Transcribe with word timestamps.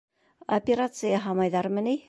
Операция 0.57 1.13
яһамайҙармы 1.17 1.89
ни? 1.91 1.99